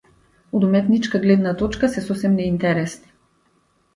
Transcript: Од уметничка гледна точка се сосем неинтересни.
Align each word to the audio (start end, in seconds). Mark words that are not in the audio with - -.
Од 0.59 0.63
уметничка 0.67 1.19
гледна 1.25 1.51
точка 1.59 1.89
се 1.97 2.03
сосем 2.07 2.39
неинтересни. 2.39 3.13